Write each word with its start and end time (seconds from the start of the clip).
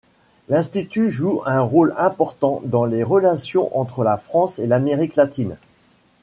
L'institut 0.49 1.11
joue 1.11 1.43
un 1.45 1.61
rôle 1.61 1.93
important 1.95 2.63
dans 2.65 2.85
les 2.85 3.03
relations 3.03 3.77
entre 3.77 4.03
la 4.03 4.17
France 4.17 4.57
et 4.57 4.65
l'Amérique 4.65 5.15
latine. 5.15 5.57